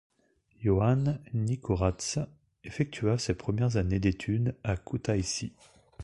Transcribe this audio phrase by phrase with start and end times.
[0.59, 2.17] Johann Nikuradse
[2.63, 5.53] effectua ses premières années d'étude à Koutaïssi.